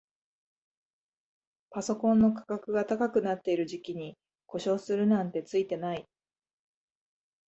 [1.69, 6.07] パソコンの価格が高くなってる時期に故障するなんてツイてない